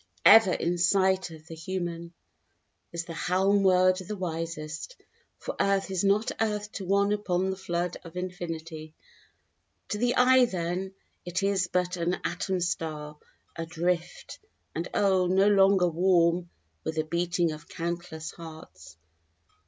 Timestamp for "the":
1.45-1.53, 3.05-3.13, 4.07-4.15, 7.51-7.55, 9.99-10.15, 16.95-17.03